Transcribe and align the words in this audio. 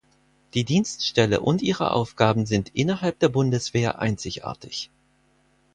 Die 0.55 0.63
Dienststelle 0.63 1.41
und 1.41 1.61
ihre 1.61 1.91
Aufgaben 1.91 2.47
sind 2.47 2.69
innerhalb 2.73 3.19
der 3.19 3.29
Bundeswehr 3.29 3.99
einzigartig. 3.99 4.89